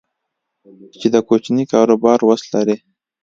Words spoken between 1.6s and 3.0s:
کاروبار وس لري